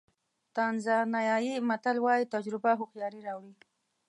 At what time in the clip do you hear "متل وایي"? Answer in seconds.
1.69-2.25